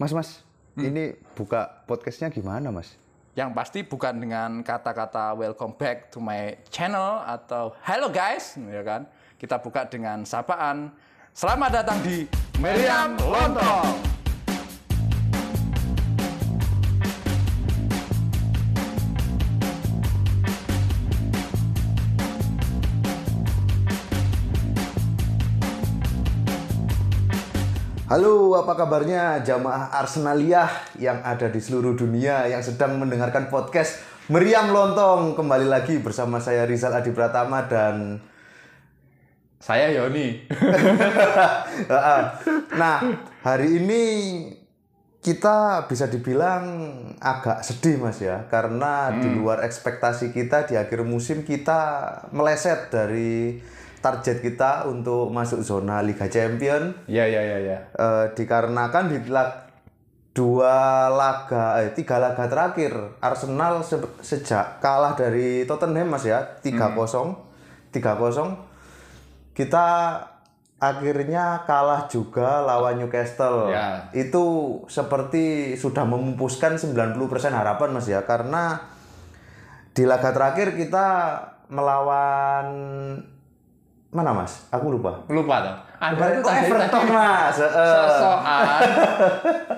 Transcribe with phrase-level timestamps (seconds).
[0.00, 0.40] Mas, Mas,
[0.80, 2.96] ini buka podcastnya gimana, Mas?
[3.36, 9.04] Yang pasti bukan dengan kata-kata welcome back to my channel atau hello guys, ya kan?
[9.36, 10.88] Kita buka dengan sapaan.
[11.36, 12.24] Selamat datang di
[12.56, 14.09] Meriam Lontong.
[28.10, 34.74] Halo, apa kabarnya jamaah Arsenaliyah yang ada di seluruh dunia yang sedang mendengarkan podcast Meriam
[34.74, 35.38] Lontong.
[35.38, 38.18] Kembali lagi bersama saya Rizal Adi Pratama dan
[39.62, 40.42] Saya Yoni.
[42.82, 42.98] nah,
[43.46, 44.02] hari ini
[45.22, 46.66] kita bisa dibilang
[47.22, 53.62] agak sedih Mas ya karena di luar ekspektasi kita di akhir musim kita meleset dari
[54.00, 56.92] target kita untuk masuk zona Liga Champion.
[57.04, 57.78] Iya, iya, iya, iya.
[57.92, 59.68] eh, dikarenakan di lag-
[60.30, 67.34] dua laga eh tiga laga terakhir Arsenal se- sejak kalah dari Tottenham Mas ya 3-0
[67.90, 68.54] 3-0
[69.52, 69.86] kita
[70.78, 73.68] akhirnya kalah juga lawan Newcastle.
[73.68, 74.06] Ya.
[74.14, 74.44] itu
[74.86, 77.18] seperti sudah memupuskan 90%
[77.50, 78.80] harapan Mas ya karena
[79.92, 81.06] di laga terakhir kita
[81.68, 82.66] melawan
[84.10, 85.76] mana Mas aku lupa Lupa tuh.
[86.02, 88.82] Anda itu tadi, Everton Mas sok-sokan,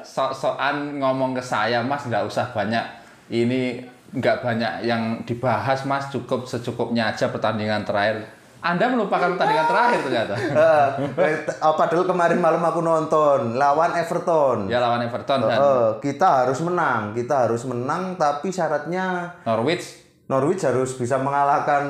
[0.00, 2.84] sok-sokan ngomong ke saya, Mas, nggak usah banyak
[3.28, 6.12] ini nggak banyak yang dibahas, Mas.
[6.12, 8.28] Cukup secukupnya aja pertandingan terakhir.
[8.62, 10.34] Anda melupakan pertandingan terakhir ternyata.
[10.38, 14.70] Eh, padahal kemarin malam aku nonton lawan Everton.
[14.70, 20.01] Ya lawan Everton dan Eh, kita harus menang, kita harus menang tapi syaratnya Norwich.
[20.32, 21.84] Norwich harus bisa mengalahkan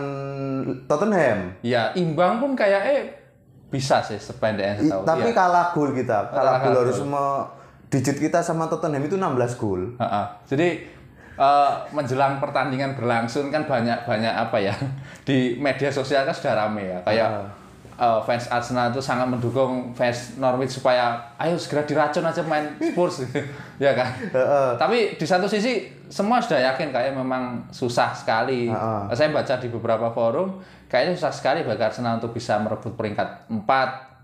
[0.84, 1.54] Tottenham.
[1.62, 3.02] Ya imbang pun kayak eh
[3.68, 5.06] bisa sih sependek yang I- saya tahu.
[5.06, 5.36] tapi Iya.
[5.36, 6.18] kalah gol kita.
[6.26, 7.46] Kalah Kalah gol harus me-
[7.88, 9.94] digit kita sama Tottenham itu 16 gol.
[10.44, 10.68] Jadi
[11.32, 14.74] eh, menjelang pertandingan berlangsung kan banyak banyak apa ya
[15.24, 17.28] di media sosial kan sudah rame ya kayak
[18.02, 23.22] eh, fans Arsenal itu sangat mendukung fans Norwich supaya ayo segera diracun aja main Spurs
[23.78, 24.10] ya kan.
[24.74, 28.66] Tapi di satu sisi semua sudah yakin kayak memang susah sekali.
[29.08, 30.58] Saya baca di beberapa forum
[30.90, 33.64] kayaknya susah sekali bagi Arsenal untuk bisa merebut peringkat 4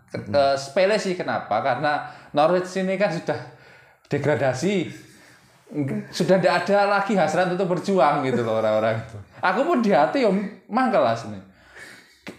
[0.09, 1.61] Ke- eh, sepele sih kenapa?
[1.61, 2.01] Karena
[2.33, 3.37] Norwich ini kan sudah
[4.09, 4.89] degradasi
[6.09, 9.21] sudah tidak ada lagi hasrat untuk berjuang gitu loh orang-orang itu.
[9.45, 11.37] Aku pun di hati om mangkel lah sini.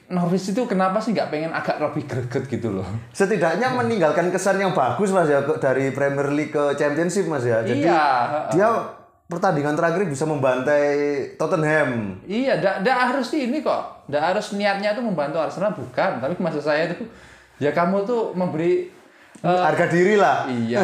[0.10, 2.86] Norwich itu kenapa sih nggak pengen agak lebih greget gitu loh?
[3.14, 7.62] Setidaknya meninggalkan kesan yang bagus Mas ya dari Premier League ke Championship Mas ya.
[7.62, 8.06] Jadi iya,
[8.50, 8.70] dia
[9.30, 10.90] pertandingan terakhir bisa membantai
[11.38, 12.18] Tottenham.
[12.26, 16.66] iya, ndak ndak harus ini kok, ndak harus niatnya tuh membantu Arsenal bukan, tapi maksud
[16.66, 17.06] saya itu
[17.62, 18.90] ya kamu tuh memberi
[19.46, 20.50] eh, Harga diri lah.
[20.50, 20.82] iya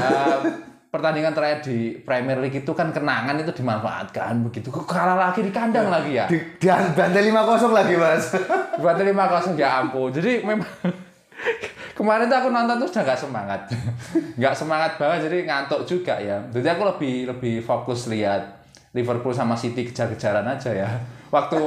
[0.96, 4.48] pertandingan terakhir di Premier League itu kan kenangan itu dimanfaatkan.
[4.48, 6.26] Begitu kok kalah lagi di kandang lagi ya?
[6.32, 8.32] Di, di bantai 5-0 lagi Mas.
[9.12, 10.16] lima kosong ya ampun.
[10.16, 10.72] Jadi memang
[12.00, 13.62] kemarin tuh aku nonton tuh udah nggak semangat.
[14.40, 16.40] Nggak semangat banget jadi ngantuk juga ya.
[16.48, 18.64] Jadi aku lebih lebih fokus lihat
[18.96, 20.88] Liverpool sama City kejar-kejaran aja ya.
[21.28, 21.60] Waktu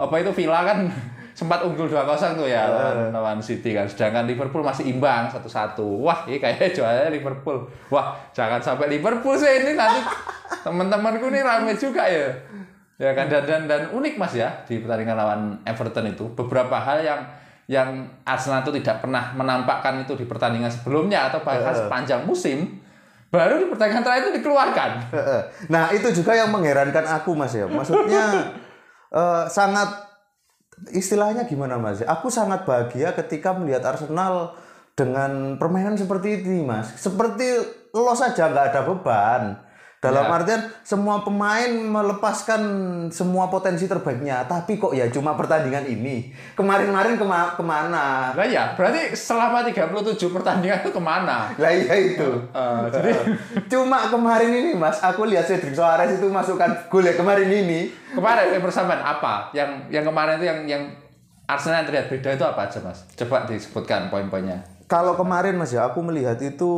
[0.00, 0.88] apa itu Villa kan
[1.32, 3.88] sempat unggul 2-0 tuh ya lawan, lawan City kan.
[3.88, 6.04] Sedangkan Liverpool masih imbang satu-satu.
[6.04, 7.64] Wah ini kayaknya jualnya Liverpool.
[7.88, 10.00] Wah jangan sampai Liverpool sih ini nanti.
[10.64, 12.28] Teman-temanku nih rame juga ya.
[13.00, 16.28] Ya kan dan, dan dan unik mas ya di pertandingan lawan Everton itu.
[16.36, 17.20] Beberapa hal yang
[17.66, 22.82] yang Arsenal itu tidak pernah menampakkan itu di pertandingan sebelumnya atau bahkan sepanjang musim
[23.32, 24.90] baru di pertandingan terakhir itu dikeluarkan.
[25.72, 27.64] Nah itu juga yang mengherankan aku Mas ya.
[27.64, 28.52] Maksudnya
[29.18, 30.11] eh, sangat
[30.92, 32.02] istilahnya gimana Mas?
[32.02, 34.56] Aku sangat bahagia ketika melihat Arsenal
[34.92, 36.92] dengan permainan seperti ini Mas.
[36.96, 37.60] Seperti
[37.92, 39.42] lo saja nggak ada beban.
[40.02, 40.34] Dalam Ya.
[40.34, 42.60] artian semua pemain melepaskan
[43.08, 46.26] semua potensi terbaiknya, tapi kok ya cuma pertandingan ini.
[46.52, 48.34] Kemarin-kemarin kema- ke mana?
[48.34, 49.94] Lah ya, berarti selama 37
[50.28, 51.54] pertandingan itu ke mana?
[51.54, 52.28] Lah iya itu.
[52.50, 53.10] Eh, jadi
[53.72, 57.86] Cuma kemarin ini Mas, aku lihat Cedric Soares itu masukkan gol ya kemarin ini.
[58.10, 59.54] kemarin eh, persamaan apa?
[59.54, 60.82] Yang yang kemarin itu yang yang
[61.44, 63.06] Arsenal yang terlihat beda itu apa aja mas?
[63.14, 64.62] Coba disebutkan poin-poinnya.
[64.84, 66.70] Kalau kemarin Mas ya, aku melihat itu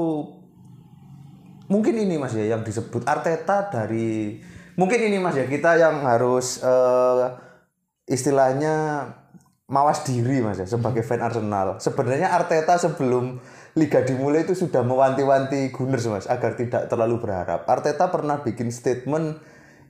[1.68, 4.40] mungkin ini Mas ya yang disebut Arteta dari
[4.76, 7.24] mungkin ini Mas ya kita yang harus eh,
[8.08, 9.06] istilahnya
[9.68, 11.80] mawas diri Mas ya sebagai fan Arsenal.
[11.80, 13.40] Sebenarnya Arteta sebelum
[13.74, 17.64] liga dimulai itu sudah mewanti-wanti Gunners Mas agar tidak terlalu berharap.
[17.64, 19.40] Arteta pernah bikin statement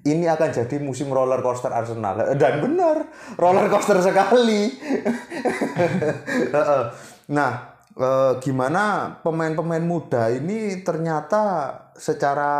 [0.05, 3.09] ini akan jadi musim roller coaster Arsenal dan benar
[3.41, 4.71] roller coaster sekali.
[7.25, 12.53] Nah eh, gimana pemain-pemain muda ini ternyata secara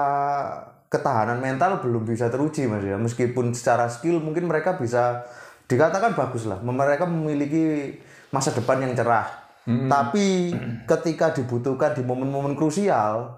[0.89, 2.95] ketahanan mental belum bisa teruji mas ya.
[2.95, 5.27] Meskipun secara skill mungkin mereka bisa
[5.67, 6.63] dikatakan bagus lah.
[6.63, 7.99] Mereka memiliki
[8.31, 9.27] masa depan yang cerah.
[9.65, 10.53] Tapi
[10.85, 13.33] ketika dibutuhkan di momen-momen krusial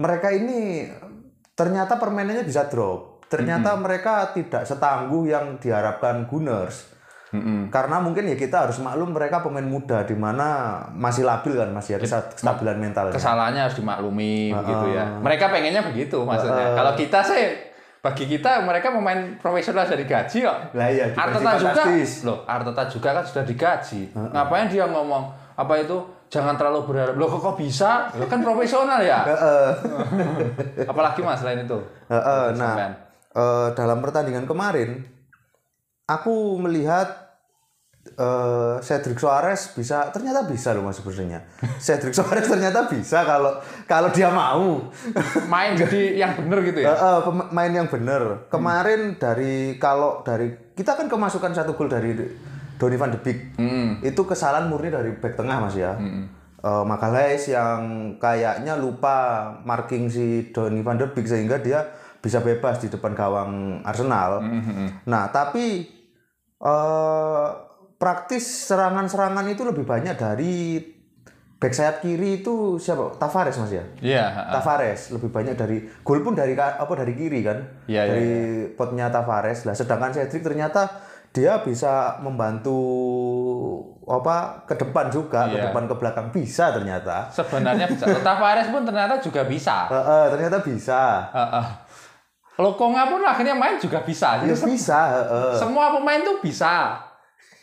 [0.00, 0.88] mereka ini
[1.52, 3.28] ternyata permainannya bisa drop.
[3.28, 6.97] Ternyata mereka tidak setangguh yang diharapkan Gunners
[7.68, 12.00] karena mungkin ya kita harus maklum mereka pemain muda di mana masih labil kan masih
[12.00, 13.12] ada kestabilan mentalnya.
[13.12, 15.04] Kesalahannya harus dimaklumi begitu ya.
[15.20, 16.72] Mereka pengennya begitu maksudnya.
[16.72, 20.58] Kalau kita sih bagi kita mereka pemain profesional dari gaji kok.
[20.72, 21.82] Lah iya, Arteta juga
[22.24, 24.00] loh, Arteta juga kan sudah digaji.
[24.14, 25.28] Ngapain dia ngomong
[25.58, 25.98] apa itu
[26.30, 27.18] jangan terlalu berharap.
[27.18, 28.06] Loh kok, kok bisa?
[28.14, 29.26] Loh kan profesional ya.
[29.26, 29.68] Heeh.
[30.86, 31.76] Apalagi Mas selain itu.
[32.06, 32.92] Heeh, nah, Sampean.
[33.34, 35.17] eh, dalam pertandingan kemarin
[36.08, 37.28] aku melihat
[38.16, 41.44] eh, Cedric Suarez bisa ternyata bisa loh mas sebenarnya.
[41.84, 43.52] Cedric Suarez ternyata bisa kalau
[43.84, 44.88] kalau dia mau.
[45.52, 46.96] Main jadi yang bener gitu ya.
[46.96, 48.48] Heeh, pemain yang bener.
[48.48, 52.16] Kemarin dari kalau dari kita kan kemasukan satu gol dari
[52.80, 53.60] Donny van de Beek.
[53.60, 54.00] Hmm.
[54.00, 56.00] Itu kesalahan murni dari back tengah Mas ya.
[56.58, 61.84] Eh, Magalhaes yang kayaknya lupa marking si Donny van de Beek sehingga dia
[62.18, 64.42] bisa bebas di depan gawang Arsenal.
[65.06, 65.97] Nah, tapi
[66.58, 67.46] eh
[67.98, 70.78] praktis serangan-serangan itu lebih banyak dari
[71.54, 73.18] back sayap kiri itu siapa?
[73.18, 73.82] Tavares Mas ya?
[73.98, 78.28] Iya, Tavares lebih banyak dari gol pun dari apa dari kiri kan Iya, iya, dari
[78.72, 80.86] potnya Tavares lah sedangkan Cedric ternyata
[81.28, 82.78] dia bisa membantu
[84.06, 85.68] apa ke depan juga ke Iya.
[85.68, 88.06] depan ke belakang bisa ternyata Sebenarnya bisa.
[88.22, 89.90] Tavares pun ternyata juga bisa.
[89.90, 91.00] Eh, eh, ternyata bisa
[92.58, 92.66] Heeh.
[92.66, 94.42] Lokonga pun akhirnya main juga bisa.
[94.42, 95.54] ya Jadi bisa eh.
[95.54, 96.98] semua pemain tuh bisa.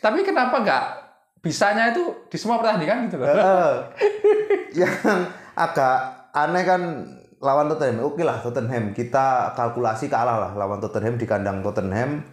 [0.00, 0.84] Tapi kenapa nggak
[1.44, 3.28] bisanya itu di semua pertandingan gitu loh?
[3.28, 3.74] Eh,
[4.80, 4.96] yang
[5.52, 6.82] agak aneh kan
[7.40, 12.24] lawan Tottenham oke lah Tottenham kita kalkulasi kalah lah lawan Tottenham di kandang Tottenham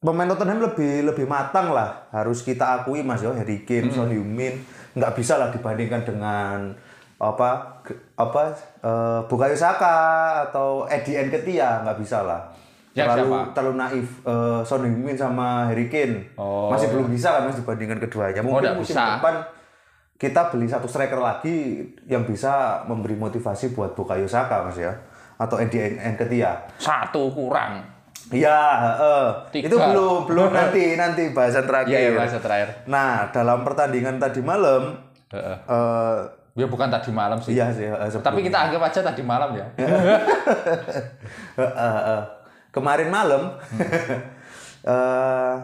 [0.00, 4.60] pemain Tottenham lebih lebih matang lah harus kita akui Mas yo Harry Kane, Son Heung-min
[4.96, 6.76] nggak bisa lah dibandingkan dengan
[7.18, 7.80] apa
[8.14, 8.40] apa
[8.78, 9.96] eh, Bukayo Saka
[10.44, 12.44] atau Eddie Nketiah nggak bisa lah
[12.92, 13.52] Yang terlalu siapa?
[13.52, 17.96] terlalu naif eh, Son Heung-min sama Harry Kane Oh, masih belum bisa kan Mas dibandingkan
[17.98, 19.16] keduanya mungkin nggak musim bisa.
[19.16, 19.34] depan
[20.16, 21.56] kita beli satu striker lagi
[22.04, 24.92] yang bisa memberi motivasi buat Bukayo Saka Mas ya
[25.36, 27.84] atau Eddie Nketiah Satu kurang.
[28.26, 29.26] Heeh.
[29.52, 29.68] Tiga.
[29.68, 31.92] itu belum belum nanti nanti bahasan terakhir.
[31.92, 32.68] Iya, ya, bahasa terakhir.
[32.86, 34.98] Nah, dalam pertandingan tadi malam,
[35.30, 35.56] Heeh.
[35.62, 36.18] eh
[36.56, 37.52] Ya bukan tadi malam sih.
[37.52, 39.66] iya sih, heeh, sebelum- Tapi kita anggap aja tadi malam ya.
[39.76, 40.18] heeh,
[42.00, 42.22] heeh.
[42.72, 43.42] kemarin malam,
[44.86, 45.54] eh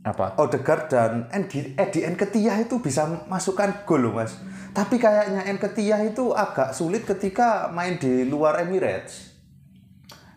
[0.00, 0.34] Apa?
[0.36, 1.76] Odegaard dan Eddie
[2.08, 4.40] Nketiah itu bisa masukkan gol loh mas.
[4.72, 9.36] Tapi kayaknya Nketiah itu agak sulit ketika main di luar Emirates.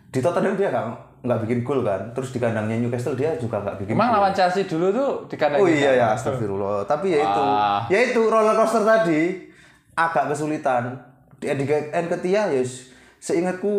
[0.06, 0.86] Di Tottenham dia nggak
[1.22, 2.10] nggak bikin gol kan.
[2.10, 3.94] Terus di kandangnya Newcastle dia juga nggak bikin.
[3.94, 6.82] Emang lawan Chelsea dulu tuh di kandang Oh iya ya, astagfirullah.
[6.84, 7.80] Tapi ya itu, Ah.
[7.86, 9.38] ya itu roller coaster tadi
[9.92, 10.98] agak kesulitan.
[11.36, 12.62] Di Eddie Nketiah ya
[13.18, 13.74] seingatku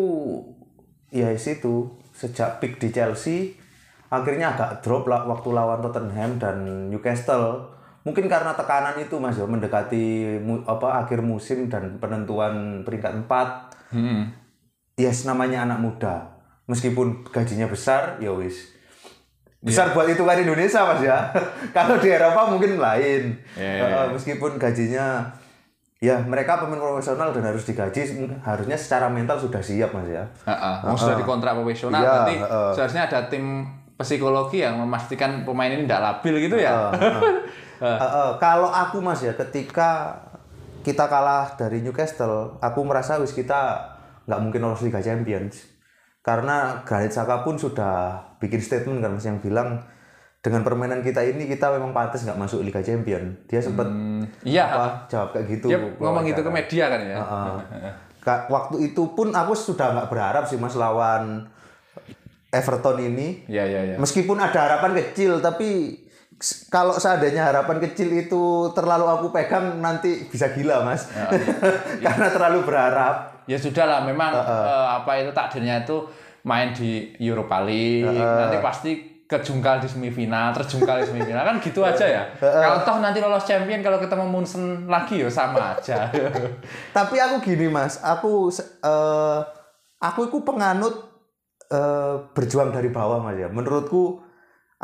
[1.10, 1.76] ya itu
[2.12, 3.60] sejak pick di Chelsea
[4.08, 6.58] akhirnya agak drop lah waktu lawan Tottenham dan
[6.88, 7.70] Newcastle.
[8.04, 10.04] Mungkin karena tekanan itu Mas ya mendekati
[10.38, 14.28] mu- apa akhir musim dan penentuan peringkat 4 Hmm.
[14.94, 16.33] yes namanya anak muda
[16.66, 18.72] meskipun gajinya besar ya wis.
[19.64, 21.32] Besar buat itu kan Indonesia mas ya.
[21.76, 23.40] Kalau di Eropa mungkin lain.
[23.56, 25.24] Iya, iya, Eh, meskipun gajinya
[26.04, 30.24] ya mereka pemain profesional dan harus digaji harusnya secara mental sudah siap mas ya.
[30.44, 30.76] Heeh.
[30.84, 32.72] Mau sudah dikontrak profesional Iya, nanti heeh.
[32.76, 33.64] seharusnya ada tim
[33.96, 36.92] psikologi yang memastikan pemain ini tidak labil gitu ya.
[37.80, 40.20] Eh, eh, kalau aku mas ya ketika
[40.84, 43.80] kita kalah dari Newcastle aku merasa wis kita
[44.28, 45.73] nggak mungkin lolos Liga Champions
[46.24, 47.94] karena Granit Xhaka pun sudah
[48.38, 49.84] bikin statement kan mas yang bilang
[50.40, 54.66] dengan permainan kita ini kita memang pantas nggak masuk Liga Champion dia sempat Hmm, Iya.
[54.66, 56.58] apa jawab kayak gitu Dia ngomong gitu ke wawancara.
[56.58, 57.16] media kan ya.
[57.18, 57.56] Heeh.
[58.24, 61.44] Ka- waktu itu pun aku sudah nggak berharap sih mas lawan
[62.50, 63.96] Everton ini Iya iya iya.
[63.98, 66.00] Meskipun ada harapan kecil, tapi
[66.68, 71.08] kalau seandainya harapan kecil itu terlalu aku pegang nanti bisa gila mas,
[72.06, 73.33] karena terlalu berharap.
[73.46, 76.08] Ya sudah lah, memang eh, apa itu takdirnya itu
[76.44, 78.92] main di Europa League, nanti pasti
[79.28, 82.24] kejungkal di semifinal, terjungkal di semifinal kan gitu aja ya.
[82.40, 86.08] Kalau toh nanti lolos champion kalau ketemu Munchen lagi ya sama aja.
[86.98, 88.52] Tapi aku gini mas, aku
[88.84, 89.40] eh,
[90.00, 90.96] aku itu penganut
[91.68, 93.50] eh, berjuang dari bawah mas ya.
[93.50, 94.23] Menurutku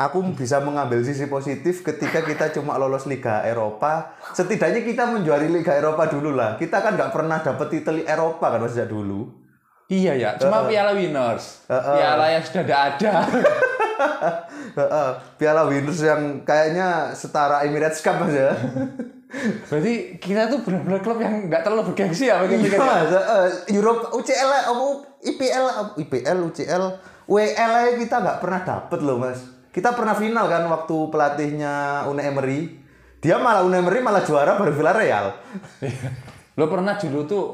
[0.00, 4.16] aku bisa mengambil sisi positif ketika kita cuma lolos Liga Eropa.
[4.32, 6.56] Setidaknya kita menjuari Liga Eropa dulu lah.
[6.56, 9.28] Kita kan nggak pernah dapet titel Eropa kan sejak dulu.
[9.90, 11.66] Iya ya, cuma piala winners.
[11.68, 13.12] Piala yang sudah tidak ada.
[14.78, 18.54] Heeh, Piala Winners yang kayaknya setara Emirates Cup ya.
[19.70, 23.06] Berarti kita tuh benar-benar klub yang nggak terlalu bergengsi ya begitu Iya, kan?
[23.06, 23.46] Heeh.
[23.78, 24.84] Europe, UCL, apa
[25.22, 25.64] IPL,
[26.02, 26.84] IPL, UCL,
[27.30, 29.59] WL aja kita nggak pernah dapet loh mas.
[29.70, 32.60] Kita pernah final kan waktu pelatihnya Unai Emery.
[33.22, 35.30] Dia malah Unai Emery malah juara baru Villarreal.
[36.58, 37.44] Lo pernah dulu tuh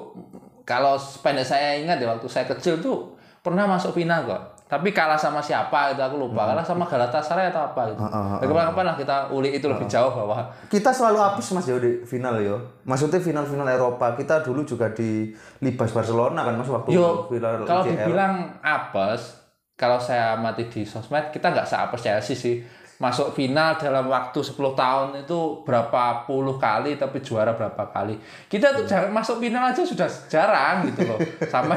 [0.64, 4.42] kalau pendek saya ingat ya waktu saya kecil tuh pernah masuk final kok.
[4.66, 6.42] Tapi kalah sama siapa itu aku lupa.
[6.50, 8.02] Kalah sama Galatasaray atau apa gitu.
[8.02, 12.02] Ya, kapan-kapan lah kita ulik itu lebih jauh bahwa Kita selalu apes mas ya di
[12.02, 12.58] final yo.
[12.82, 14.18] Maksudnya final-final Eropa.
[14.18, 15.30] Kita dulu juga di
[15.62, 17.30] Libas Barcelona kan mas waktu Yo,
[17.62, 19.45] kalau dibilang apes,
[19.76, 22.56] kalau saya amati di sosmed, kita nggak seapes Chelsea sih.
[22.96, 28.16] Masuk final dalam waktu 10 tahun itu berapa puluh kali, tapi juara berapa kali.
[28.48, 31.20] Kita tuh jarang masuk final aja sudah jarang gitu loh.
[31.52, 31.76] Sama.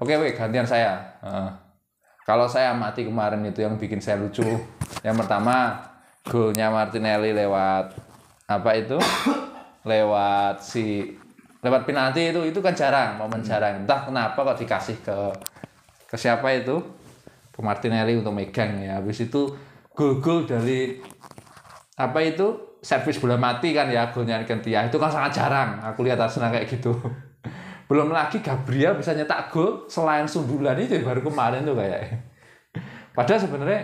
[0.00, 0.96] oke, oke, gantian saya.
[1.22, 1.50] Heeh.
[2.26, 4.42] kalau saya amati kemarin itu yang bikin saya lucu.
[5.04, 5.78] Yang pertama,
[6.26, 7.94] golnya Martinelli lewat
[8.48, 8.98] apa itu?
[9.92, 11.14] lewat si
[11.64, 13.82] lewat penalti itu itu kan jarang momen jarang.
[13.82, 15.16] Entah kenapa kok dikasih ke
[16.06, 16.76] ke siapa itu?
[17.50, 19.00] Ke Martinelli untuk megang ya.
[19.00, 19.48] Habis itu
[19.92, 21.00] gol-gol dari
[21.96, 22.78] apa itu?
[22.84, 25.80] Servis bola mati kan ya golnya Kentia itu kan sangat jarang.
[25.82, 26.94] Aku lihat Arsenal kayak gitu.
[27.90, 32.14] Belum lagi Gabriel bisa nyetak gol selain sundulan itu baru kemarin tuh kayak.
[33.10, 33.80] Padahal sebenarnya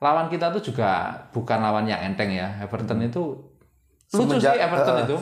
[0.00, 2.48] lawan kita tuh juga bukan lawan yang enteng ya.
[2.62, 3.34] Everton itu
[4.14, 5.16] lucu Semenjak- sih Everton eh, itu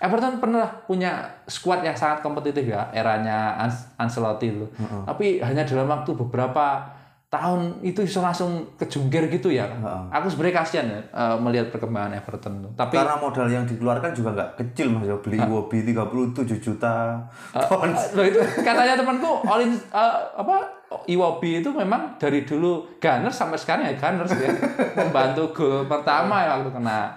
[0.00, 3.52] Everton pernah punya skuad yang sangat kompetitif ya eranya
[4.00, 4.66] Ancelotti itu.
[5.04, 6.80] Tapi hanya dalam waktu beberapa
[7.30, 9.70] tahun itu bisa langsung kejungkir gitu ya.
[10.10, 14.50] Aku sebenarnya kasihan ya eh, melihat perkembangan Everton tapi Karena modal yang dikeluarkan juga nggak
[14.58, 15.06] kecil mas.
[15.06, 15.14] Ya.
[15.14, 17.22] Beli Iwobi 37 juta
[17.54, 17.94] pound.
[18.18, 20.56] Loh itu katanya temanku Olin eh, apa
[21.06, 24.50] Iwobi itu memang dari dulu Gunners sampai sekarang ya Gunners ya.
[24.98, 27.14] Membantu gol pertama ya waktu kena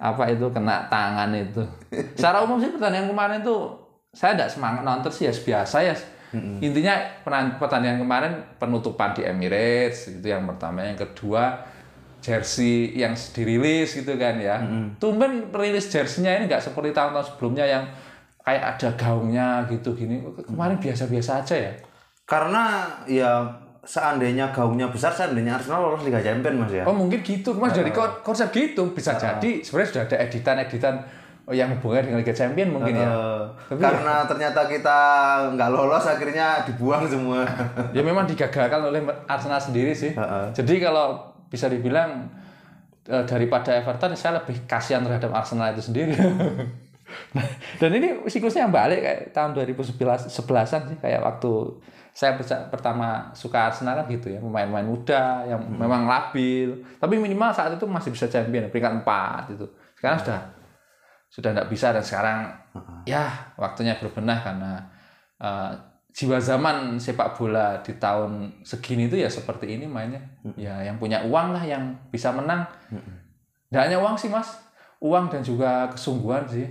[0.00, 1.60] apa itu kena tangan itu.
[2.16, 3.76] Secara umum sih pertandingan kemarin tuh
[4.16, 5.94] saya tidak semangat nonton sih ya biasa ya.
[6.64, 6.94] Intinya
[7.60, 11.68] pertandingan kemarin penutupan di Emirates itu yang pertama, yang kedua
[12.20, 14.62] jersey yang dirilis gitu kan ya.
[14.96, 17.84] Tumben rilis jersey-nya ini nggak seperti tahun-tahun sebelumnya yang
[18.40, 20.24] kayak ada gaungnya gitu gini.
[20.48, 21.72] Kemarin biasa-biasa aja ya.
[22.24, 23.42] Karena ya
[23.80, 26.84] seandainya gaungnya besar, seandainya Arsenal lolos Liga Champions mas ya.
[26.84, 30.94] Oh mungkin gitu, mas jadi kon- konsep gitu bisa jadi sebenarnya sudah ada editan-editan
[31.50, 33.08] yang hubungannya dengan Liga Champion mungkin ya.
[33.08, 34.98] Eh, Tapi karena ternyata kita
[35.56, 37.42] nggak lolos akhirnya dibuang semua.
[37.96, 40.14] Ya memang digagalkan oleh Arsenal sendiri sih.
[40.52, 41.18] Jadi kalau
[41.50, 42.30] bisa dibilang
[43.08, 46.14] eh, daripada Everton saya lebih kasihan terhadap Arsenal itu sendiri.
[47.82, 51.50] Dan ini siklusnya yang balik kayak tahun 2011 11-an sih kayak waktu
[52.10, 52.34] saya
[52.68, 57.86] pertama suka Arsenal kan gitu ya, pemain-pemain muda yang memang labil, tapi minimal saat itu
[57.86, 59.66] masih bisa champion peringkat 4 itu.
[59.94, 60.40] Sekarang sudah
[61.30, 62.38] sudah tidak bisa dan sekarang
[63.06, 64.72] ya waktunya berbenah karena
[65.38, 65.72] eh,
[66.10, 70.20] jiwa zaman sepak bola di tahun segini itu ya seperti ini mainnya.
[70.58, 72.66] Ya yang punya uang lah yang bisa menang.
[73.70, 74.58] Tidak hanya uang sih mas,
[74.98, 76.66] uang dan juga kesungguhan sih.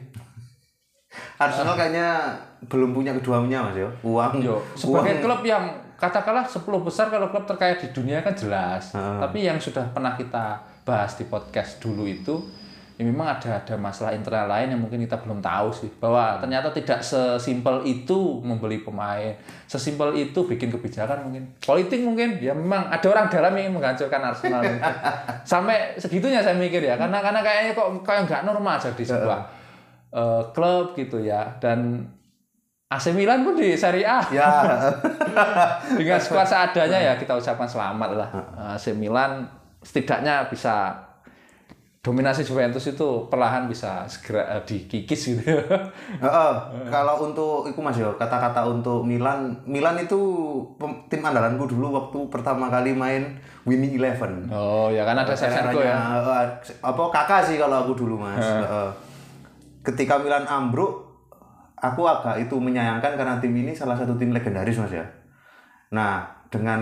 [1.39, 2.37] Arsenal kayaknya
[2.69, 3.89] belum punya keduanya mas ya.
[4.05, 8.93] Uang, Yo, sebagai klub yang katakanlah 10 besar kalau klub terkaya di dunia kan jelas.
[8.93, 12.37] Tapi yang sudah pernah kita bahas di podcast dulu itu
[12.99, 15.89] ya memang ada ada masalah internal lain yang mungkin kita belum tahu sih.
[15.97, 19.31] Bahwa ternyata tidak sesimpel itu membeli pemain.
[19.65, 21.47] Sesimpel itu bikin kebijakan mungkin.
[21.63, 24.61] Politik mungkin ya memang ada orang dalam yang menghancurkan Arsenal
[25.51, 29.58] sampai segitunya saya mikir ya karena karena kayaknya kok kayak nggak normal jadi sebuah
[30.11, 31.57] eh, klub gitu ya.
[31.61, 32.09] Dan
[32.89, 34.25] AC Milan pun di Serie A.
[34.33, 34.49] Ya,
[35.99, 38.29] dengan skuad seadanya ya kita ucapkan selamat lah.
[38.73, 39.45] AC Milan
[39.85, 40.97] setidaknya bisa
[41.99, 45.43] dominasi Juventus itu perlahan bisa segera eh, dikikis gitu.
[46.25, 46.53] Heeh,
[46.89, 50.17] kalau untuk itu Mas yo, kata-kata untuk Milan, Milan itu
[51.11, 53.37] tim andalanku dulu waktu pertama kali main
[53.67, 54.47] Winning Eleven.
[54.49, 55.93] oh ya kan ada Shevchenko ya.
[56.25, 56.47] eh,
[56.81, 58.41] apa kakak sih kalau aku dulu Mas.
[58.41, 59.08] Heeh.
[59.89, 61.09] Ketika Milan ambruk,
[61.81, 65.05] aku agak itu menyayangkan karena tim ini salah satu tim legendaris Mas ya.
[65.89, 66.21] Nah,
[66.53, 66.81] dengan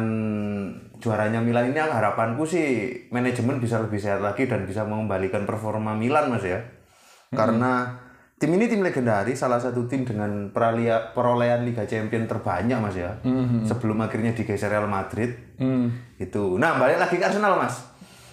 [0.99, 6.27] juaranya Milan ini harapanku sih manajemen bisa lebih sehat lagi dan bisa mengembalikan performa Milan
[6.27, 6.59] Mas ya.
[7.31, 7.95] Karena
[8.37, 13.17] tim ini tim legendaris, salah satu tim dengan peralia, perolehan Liga Champion terbanyak mas ya.
[13.65, 15.33] Sebelum akhirnya digeser Real Madrid.
[15.57, 15.89] Hmm.
[16.21, 16.55] Itu.
[16.61, 17.81] Nah balik lagi ke Arsenal mas.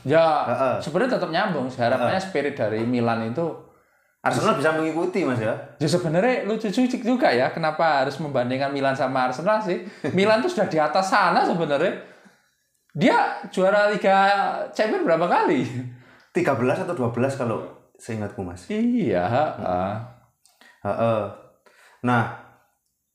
[0.04, 0.74] Ya, Heeh.
[0.84, 1.72] sebenarnya tetap nyambung.
[1.72, 3.63] Harapannya spirit dari Milan itu
[4.24, 5.52] Arsenal bisa mengikuti mas ya.
[5.76, 9.84] Ya sebenarnya lucu juga ya kenapa harus membandingkan Milan sama Arsenal sih.
[10.16, 11.92] Milan tuh sudah di atas sana sebenarnya.
[12.96, 14.16] Dia juara Liga
[14.72, 15.60] Champions berapa kali?
[16.32, 17.68] 13 atau 12 kalau
[18.00, 18.64] seingatku mas.
[18.72, 19.92] Iya, heeh.
[20.88, 21.22] Heeh.
[22.00, 22.22] Nah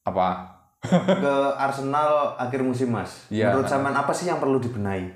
[0.06, 0.60] apa?
[0.80, 3.28] ke Arsenal akhir musim mas.
[3.28, 3.52] Iya.
[3.52, 5.12] Menurut Saman apa sih yang perlu dibenahi?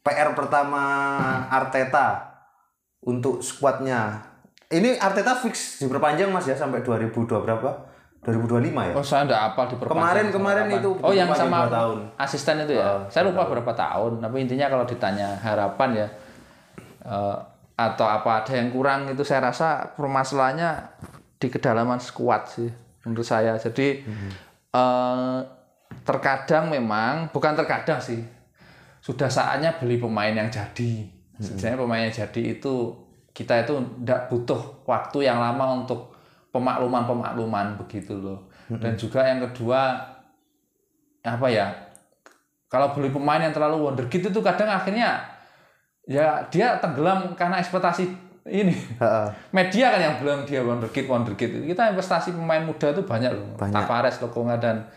[0.00, 0.80] PR pertama
[1.52, 2.32] Arteta
[3.04, 4.32] untuk skuadnya.
[4.68, 7.70] Ini Arteta fix diperpanjang mas ya sampai 2002 berapa?
[8.22, 8.92] 2025 ya.
[8.92, 10.02] Oh, saya enggak apa diperpanjang.
[10.02, 12.10] Kemarin- kemarin itu Oh, yang sama tahun.
[12.18, 13.06] asisten itu ya.
[13.06, 16.08] saya lupa berapa tahun, tapi intinya kalau ditanya harapan ya
[17.06, 17.36] eh,
[17.76, 20.70] atau apa ada yang kurang itu saya rasa permasalahannya
[21.36, 22.66] di kedalaman skuad sih
[23.04, 23.54] menurut saya.
[23.54, 24.02] Jadi
[24.74, 25.38] eh,
[26.02, 28.26] terkadang memang bukan terkadang sih
[28.98, 31.06] sudah saatnya beli pemain yang jadi.
[31.36, 32.74] Sebenarnya pemain yang jadi itu
[33.36, 36.16] kita itu tidak butuh waktu yang lama untuk
[36.56, 38.48] pemakluman-pemakluman begitu loh.
[38.72, 40.00] Dan juga yang kedua
[41.20, 41.68] apa ya?
[42.72, 45.20] Kalau beli pemain yang terlalu wonderkid itu kadang akhirnya
[46.08, 48.08] ya dia tenggelam karena ekspektasi
[48.48, 48.72] ini.
[49.56, 51.68] Media kan yang bilang dia wonderkid wonderkid.
[51.68, 53.52] Kita investasi pemain muda itu banyak loh.
[53.60, 53.76] Banyak.
[53.76, 54.88] Tavares, Lokonga dan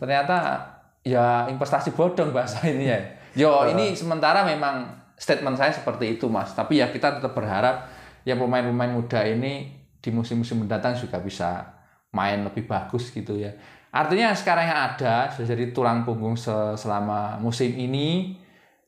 [0.00, 0.56] ternyata
[1.04, 2.98] ya investasi bodong bahasa ini ya.
[3.36, 6.52] Yo ini sementara memang statement saya seperti itu mas.
[6.52, 7.88] Tapi ya kita tetap berharap
[8.28, 9.72] ya pemain-pemain muda ini
[10.04, 11.64] di musim-musim mendatang juga bisa
[12.12, 13.56] main lebih bagus gitu ya.
[13.88, 18.36] Artinya sekarang yang ada sudah jadi tulang punggung se- selama musim ini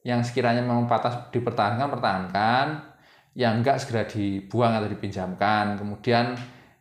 [0.05, 2.66] yang sekiranya memang patah dipertahankan pertahankan.
[3.37, 5.76] Yang enggak segera dibuang atau dipinjamkan.
[5.76, 6.33] Kemudian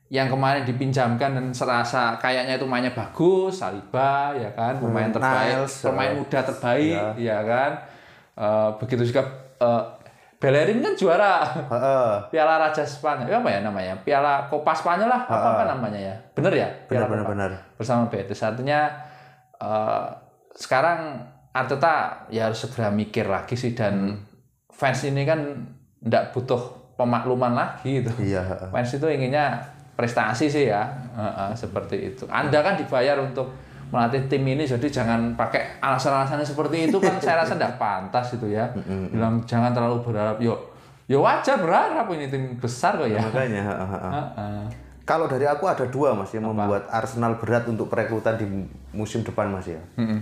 [0.07, 5.57] yang kemarin dipinjamkan dan serasa kayaknya itu mainnya bagus Saliba ya kan pemain Hmm, terbaik
[5.57, 7.71] Niles, pemain uh, muda terbaik ya kan.
[8.35, 9.23] Eh, begitu juga
[9.59, 9.83] eh,
[10.35, 11.41] Bellerin kan juara.
[11.47, 12.11] Heeh.
[12.29, 13.31] Piala Raja Spanyol.
[13.31, 13.95] Apa ya namanya?
[14.03, 16.15] Piala Copa Spanyol lah apa apa namanya ya?
[16.35, 16.67] Bener ya?
[16.85, 17.33] Piala Copa.
[17.33, 17.51] benar.
[17.79, 18.43] bersama Betis.
[18.43, 18.91] Artinya
[19.57, 20.05] eh,
[20.55, 24.19] sekarang Arteta ya harus segera mikir lagi sih dan
[24.67, 25.39] fans ini kan
[26.03, 28.11] tidak butuh pemakluman lagi gitu.
[28.19, 28.69] Iya, heeh.
[28.75, 29.63] fans itu inginnya
[29.95, 30.83] prestasi sih ya.
[31.15, 32.27] Heeh, seperti itu.
[32.27, 33.55] Anda kan dibayar untuk
[33.95, 38.51] melatih tim ini jadi jangan pakai alasan-alasan seperti itu kan saya rasa tidak pantas itu
[38.51, 38.67] ya
[39.07, 40.59] bilang jangan terlalu berharap yuk
[41.07, 44.11] ya wajar berharap ini tim besar kok ya Makanya, heeh, heeh.
[44.11, 44.63] Heeh.
[45.05, 48.45] Kalau dari aku ada dua mas yang membuat Arsenal berat untuk perekrutan di
[48.89, 49.77] musim depan mas ya.
[50.01, 50.17] Mm-mm.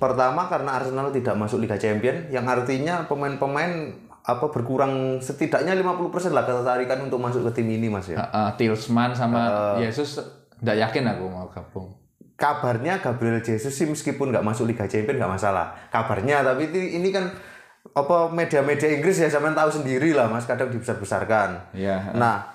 [0.00, 3.92] Pertama karena Arsenal tidak masuk Liga Champion, yang artinya pemain-pemain
[4.24, 8.16] apa berkurang setidaknya 50% lah ketertarikan untuk masuk ke tim ini mas ya.
[8.16, 10.24] Heeh, Tillsman sama Yesus
[10.64, 11.99] tidak yakin aku mau gabung
[12.40, 15.76] Kabarnya Gabriel Jesus sih meskipun nggak masuk Liga Champion nggak masalah.
[15.92, 17.28] Kabarnya tapi ini, ini kan
[17.92, 21.76] apa media-media Inggris ya sampean tahu sendiri lah mas kadang dibesar-besarkan.
[21.76, 22.48] ya Nah,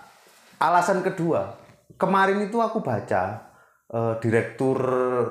[0.58, 1.54] alasan kedua,
[2.02, 3.45] kemarin itu aku baca
[3.93, 4.78] eh, direktur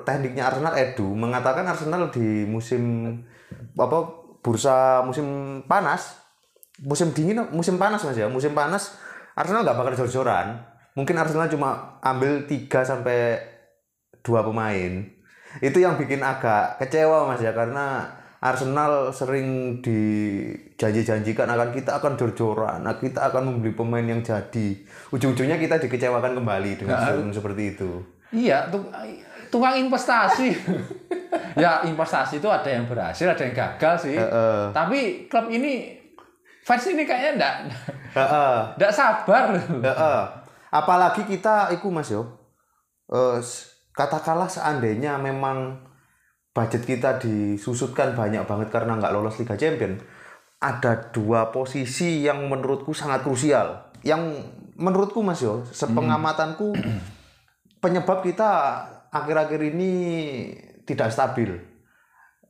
[0.06, 3.10] tekniknya Arsenal Edu mengatakan Arsenal di musim
[3.74, 3.98] apa
[4.38, 5.26] bursa musim
[5.66, 6.14] panas,
[6.78, 8.94] musim dingin, musim panas mas ya, musim panas
[9.34, 10.62] Arsenal nggak bakal jor-joran.
[10.94, 13.42] Mungkin Arsenal cuma ambil 3 sampai
[14.24, 15.04] dua pemain.
[15.60, 18.08] Itu yang bikin agak kecewa mas ya karena
[18.40, 24.84] Arsenal sering dijanji-janjikan akan kita akan jor-joran, nah, kita akan membeli pemain yang jadi.
[25.08, 27.90] Ujung-ujungnya kita dikecewakan kembali dengan sistem seperti itu.
[28.28, 28.90] iya tuk-
[29.46, 30.50] tukang investasi
[31.62, 34.74] ya investasi itu ada yang berhasil ada yang gagal sih Heeh.
[34.74, 35.94] tapi klub ini
[36.60, 37.54] fans ini kayaknya enggak
[38.12, 38.56] Heeh.
[38.74, 40.20] enggak sabar Heeh.
[40.68, 42.26] Apalagi kita iku Mas yo.
[43.38, 45.80] S- katakanlah seandainya memang
[46.54, 49.98] budget kita disusutkan banyak banget karena nggak lolos Liga Champion.
[50.58, 53.94] Ada dua posisi yang menurutku sangat krusial.
[54.02, 56.74] Yang menurutku Mas yo, sepengamatanku
[57.82, 58.50] penyebab kita
[59.08, 59.92] akhir-akhir ini
[60.84, 61.54] tidak stabil.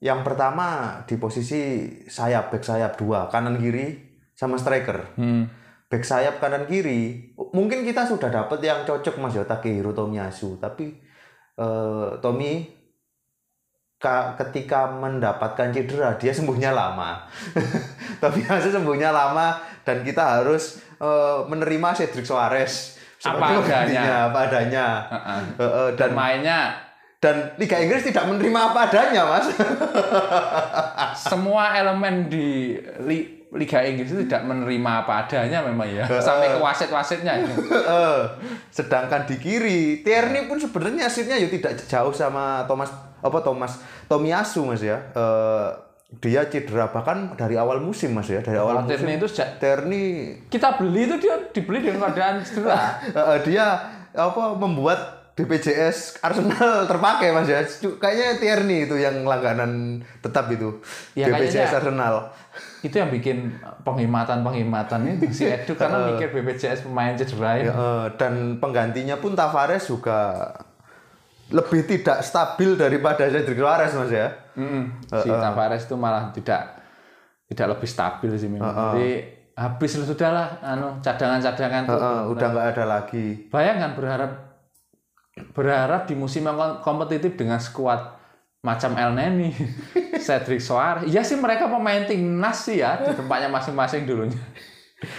[0.03, 5.47] Yang pertama di posisi sayap, back sayap dua, kanan kiri sama striker Hmm.
[5.87, 10.99] back sayap kanan kiri mungkin kita sudah dapat yang cocok Mas ya Takehiro Tomiyasu tapi
[11.55, 12.67] eh, Tommy
[13.97, 17.25] ka- ketika mendapatkan cedera dia sembuhnya lama
[18.21, 24.29] Tomiyasu sembuhnya lama dan kita harus eh, menerima Cedric Suarez Apa adanya.
[24.29, 25.41] apa adanya Heeh.
[25.57, 26.61] Eh, eh, dan mainnya
[27.17, 29.49] dan Liga Inggris tidak menerima apa adanya Mas
[31.25, 36.03] semua elemen di li- Liga Inggris itu tidak menerima apa adanya memang ya.
[36.19, 37.55] Sampai ke wasit-wasitnya ya.
[38.69, 42.91] Sedangkan di kiri Tierney pun sebenarnya aslinya ya tidak jauh sama Thomas
[43.23, 43.79] apa Thomas
[44.11, 44.99] Tomiyasu mas ya.
[45.15, 45.69] Eh,
[46.23, 48.43] dia cedera bahkan dari awal musim mas ya.
[48.43, 50.05] Dari awal Kalau musim Tierney itu sejak Tierney
[50.51, 52.99] kita beli itu dia dibeli dengan keadaan cedera.
[53.47, 53.67] dia
[54.15, 54.99] apa membuat
[55.35, 57.63] BPJS Arsenal terpakai mas ya.
[58.03, 60.83] Kayaknya Tierney itu yang langganan tetap itu.
[61.15, 62.15] Ya, BPJS kayaknya- Arsenal
[62.85, 67.73] itu yang bikin penghematan-penghematan itu si Edu karena mikir BPJS pemain cedera Ya,
[68.13, 70.53] dan penggantinya pun Tavares juga
[71.49, 74.85] lebih tidak stabil daripada Cedric Suarez mas ya Mm-mm.
[75.11, 76.81] Si Tavares itu malah tidak
[77.45, 78.73] tidak lebih stabil sih memang.
[78.95, 79.11] Jadi
[79.55, 81.95] habis lah sudah lah anu cadangan-cadangan tuh.
[81.95, 84.33] Eh, udah nggak ada lagi Bayangkan berharap
[85.51, 88.01] berharap di musim yang kom- kompetitif dengan skuad
[88.65, 89.53] macam El Neni,
[90.25, 91.05] Cedric Soares.
[91.05, 94.41] Iya sih mereka pemain timnas sih ya di tempatnya masing-masing dulunya.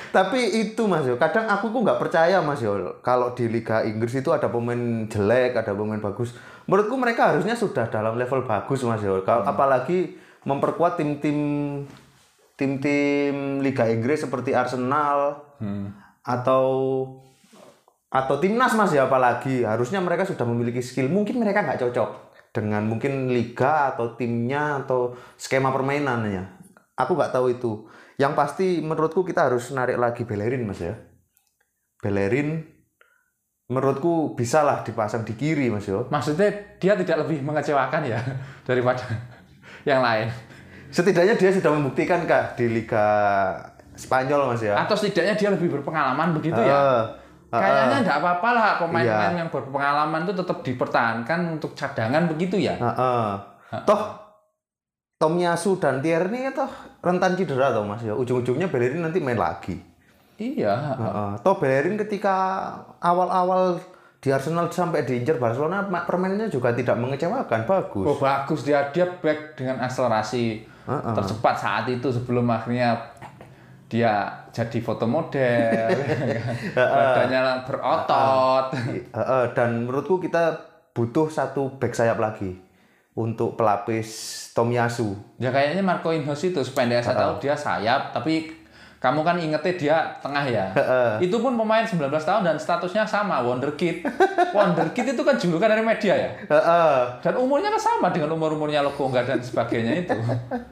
[0.10, 4.18] Tapi itu Mas Yo, kadang aku kok nggak percaya Mas Yo, kalau di Liga Inggris
[4.18, 6.34] itu ada pemain jelek, ada pemain bagus.
[6.66, 9.22] Menurutku mereka harusnya sudah dalam level bagus Mas Yo.
[9.22, 11.38] Kalau apalagi memperkuat tim-tim
[12.58, 15.46] tim-tim Liga Inggris seperti Arsenal
[16.26, 16.66] atau
[18.10, 21.14] atau timnas Mas ya apalagi harusnya mereka sudah memiliki skill.
[21.14, 22.25] Mungkin mereka nggak cocok
[22.56, 26.56] dengan mungkin liga atau timnya atau skema permainannya.
[26.96, 27.84] Aku nggak tahu itu.
[28.16, 30.96] Yang pasti menurutku kita harus narik lagi Bellerin Mas ya.
[32.00, 32.64] Bellerin
[33.68, 36.08] menurutku bisa lah dipasang di kiri Mas yo.
[36.08, 38.24] Maksudnya dia tidak lebih mengecewakan ya
[38.70, 39.04] daripada
[39.84, 40.32] yang lain.
[40.96, 43.04] Setidaknya dia sudah membuktikan kah di Liga
[44.00, 44.80] Spanyol Mas ya.
[44.80, 47.04] Atau setidaknya dia lebih berpengalaman begitu Eh, ya.
[47.58, 49.40] Kayaknya enggak apa-apa lah pemain-pemain Iya.
[49.40, 52.76] yang berpengalaman itu tetap dipertahankan untuk cadangan begitu ya.
[52.76, 53.28] Heeh.
[53.84, 54.02] Toh
[55.16, 56.68] Tomiyasu dan Tierney toh
[57.00, 58.12] rentan cedera toh Mas ya.
[58.12, 59.80] Ujung-ujungnya Bellerin nanti main lagi.
[60.36, 60.76] Iya.
[60.94, 61.32] Heeh.
[61.40, 62.36] Toh Bellerin ketika
[63.00, 63.80] awal-awal
[64.20, 68.06] di Arsenal sampai diincar Barcelona ma- permainannya juga tidak mengecewakan, bagus.
[68.06, 72.94] Oh bagus dia dia back dengan akselerasi tercepat saat itu sebelum akhirnya
[73.86, 75.94] dia jadi foto model,
[76.76, 78.66] badannya berotot.
[79.54, 80.58] Dan menurutku kita
[80.96, 82.56] butuh satu back sayap lagi
[83.16, 84.08] untuk pelapis
[84.52, 85.16] Tomiyasu.
[85.40, 88.66] Ya kayaknya Marco Inhos itu supaya saya tahu dia sayap tapi
[89.06, 90.66] kamu kan ingetnya dia tengah ya.
[91.22, 94.02] Itu pun pemain 19 tahun dan statusnya sama Wonderkid.
[94.50, 96.30] Wonderkid itu kan julukan dari media ya.
[96.50, 96.98] Heeh.
[97.22, 100.18] Dan umurnya kan sama dengan umur-umurnya Lokonga dan sebagainya itu.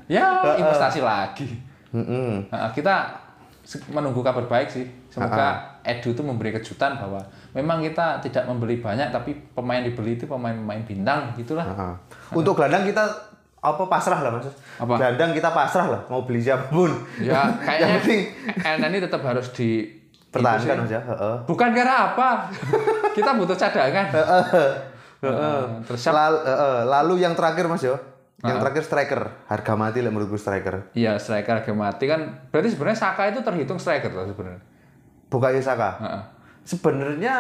[0.10, 1.73] Ya, investasi lagi.
[1.94, 2.50] Mm-mm.
[2.50, 3.22] Nah, kita
[3.90, 4.86] menunggu kabar baik sih.
[5.08, 7.20] Semoga Edu itu memberi kejutan bahwa
[7.52, 11.64] memang kita tidak membeli banyak tapi pemain dibeli itu pemain-pemain bintang gitulah.
[11.64, 11.94] Heeh.
[12.34, 13.04] Untuk gelandang kita
[13.60, 14.48] apa pasrah lah mas?
[14.76, 15.00] Apa?
[15.00, 16.92] Gelandang kita pasrah lah mau beli siapa pun.
[17.18, 18.22] Ya, kayaknya Yang penting
[18.60, 19.88] Elneny ini tetap harus di
[20.28, 21.02] pertahankan mas ya.
[21.02, 21.36] Heeh.
[21.46, 22.30] Bukan karena apa?
[23.18, 24.08] kita butuh cadangan.
[24.12, 25.64] Heeh.
[25.88, 26.38] Terus siap- Lalu,
[26.86, 27.96] lalu yang terakhir mas yo,
[28.44, 30.92] yang terakhir striker, harga mati lah menurutku striker.
[30.92, 34.62] Iya, striker harga mati kan berarti sebenarnya Saka itu terhitung striker loh sebenarnya.
[35.32, 35.90] Bukayo Saka.
[36.04, 36.24] Heeh.
[36.64, 37.36] Sebenarnya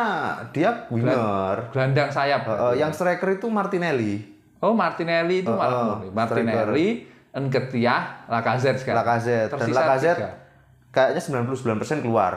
[0.55, 1.75] dia winger.
[1.75, 2.47] Gelandang sayap.
[2.47, 4.23] Heeh, yang striker itu Martinelli.
[4.63, 6.07] Oh, Martinelli itu malah murni.
[6.15, 6.87] Martinelli,
[7.35, 9.03] Nketiah, Lacazette sekarang.
[9.03, 10.31] Lacazette dan Lacazette tiga.
[10.95, 12.33] kayaknya 99% keluar.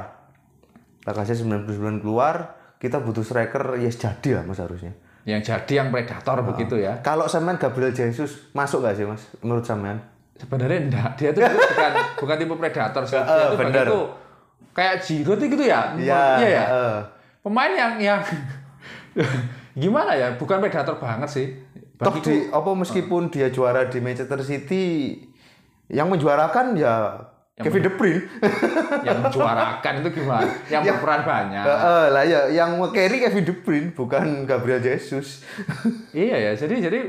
[1.06, 4.90] Lacazette 99 keluar, kita butuh striker ya jadi lah mas harusnya.
[5.26, 7.02] Yang jadi yang predator begitu ya.
[7.02, 9.98] Kalau Saman Gabriel Jesus masuk gak sih mas menurut Saman?
[10.38, 11.40] Sebenarnya enggak, dia itu
[11.74, 13.18] bukan bukan tipe predator sih.
[13.18, 13.86] Dia Heeh, itu bener.
[13.90, 14.00] begitu
[14.76, 15.96] kayak Giroud itu gitu ya.
[15.96, 16.64] Iya, iya ya.
[16.68, 16.98] heeh.
[17.40, 18.20] Pemain yang yang
[19.82, 20.28] gimana ya?
[20.36, 21.46] Bukan predator banget sih.
[21.96, 25.16] Toh Bagiku, di apa meskipun dia juara di Manchester City
[25.88, 27.16] yang menjuarakan ya
[27.56, 28.20] Kevin De Bruyne.
[29.00, 30.44] yang menjuarakan itu gimana?
[30.72, 31.64] Yang berperan banyak.
[31.64, 35.40] Heeh, lah ya yang carry Kevin De Bruyne bukan Gabriel Jesus.
[36.12, 37.00] iya ya, jadi jadi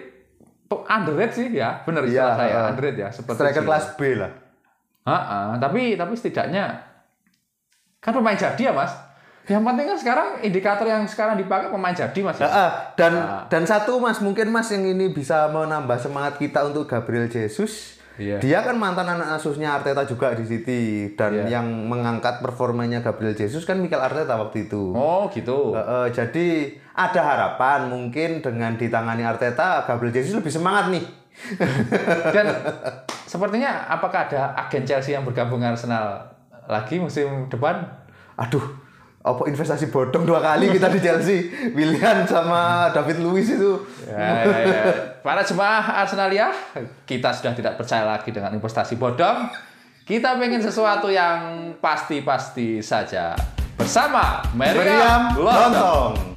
[0.71, 2.69] underrated sih ya, benar Iya, istilah saya heeh.
[2.71, 3.09] underrated ya.
[3.11, 4.31] Seperti Striker kelas B lah.
[5.03, 6.65] Heeh, tapi tapi setidaknya
[7.99, 8.95] kan pemain jadi ya mas.
[9.47, 12.39] Yang penting kan sekarang indikator yang sekarang dipakai pemain jadi mas.
[12.39, 12.47] ya?
[12.47, 13.13] Heeh, dan
[13.51, 17.96] dan satu Mas mungkin Mas yang ini bisa menambah semangat kita untuk Gabriel Jesus.
[18.17, 18.41] Iya.
[18.41, 20.81] Dia kan mantan anak asuhnya Arteta juga di City
[21.13, 21.61] dan Iya.
[21.61, 24.91] yang mengangkat performanya Gabriel Jesus kan Mikel Arteta waktu itu.
[24.91, 25.77] Oh gitu.
[25.77, 26.47] Heeh, jadi
[26.97, 31.05] ada harapan mungkin dengan ditangani Arteta Gabriel Jesus lebih semangat nih.
[32.35, 32.49] Dan
[33.29, 36.33] sepertinya apakah ada agen Chelsea yang bergabung dengan Arsenal
[36.65, 37.85] lagi musim depan?
[38.33, 38.65] Aduh,
[39.21, 41.53] apa investasi bodong dua kali kita di Chelsea.
[41.77, 43.77] Willian sama David Luiz itu.
[44.09, 44.83] Ya, ya, ya.
[45.27, 46.55] Para jemaah Arsenalia,
[47.03, 49.51] kita sudah tidak percaya lagi dengan investasi bodong.
[50.07, 53.35] Kita pengen sesuatu yang pasti-pasti saja.
[53.75, 56.15] Bersama Meriam, Meriam Lontong.
[56.15, 56.36] Lontong.